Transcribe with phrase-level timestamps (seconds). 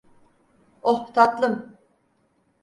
[0.81, 1.77] Oh, tatlım!